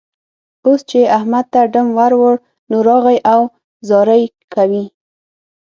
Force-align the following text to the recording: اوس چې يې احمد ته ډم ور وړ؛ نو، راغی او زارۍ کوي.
اوس 0.65 0.81
چې 0.89 0.97
يې 1.03 1.11
احمد 1.17 1.45
ته 1.53 1.61
ډم 1.73 1.87
ور 1.97 2.11
وړ؛ 2.21 2.35
نو، 2.69 2.77
راغی 2.87 3.17
او 3.33 3.41
زارۍ 3.87 4.23
کوي. 4.53 4.83